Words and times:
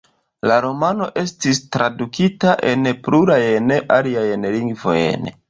La 0.51 0.55
romano 0.65 1.07
estis 1.23 1.59
tradukita 1.77 2.55
en 2.71 2.89
plurajn 3.09 3.77
aliajn 4.01 4.51
lingvojn. 4.59 5.33